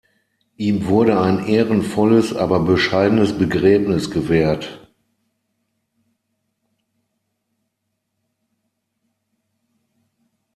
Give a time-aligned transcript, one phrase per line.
[0.57, 4.81] Ihm wurde ein ehrenvolles, aber bescheidenes Begräbnis gewährt.